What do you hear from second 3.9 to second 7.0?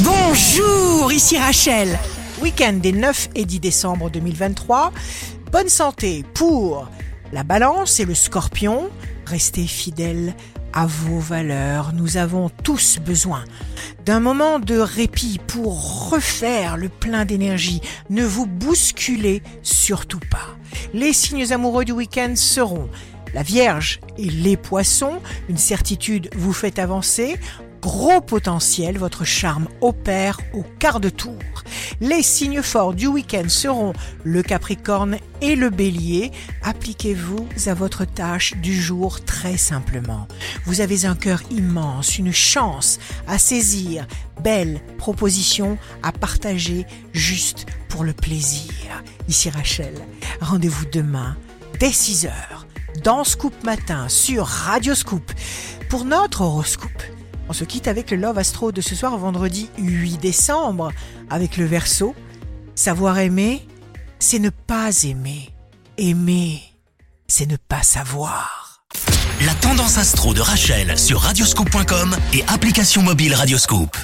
2023. Bonne santé pour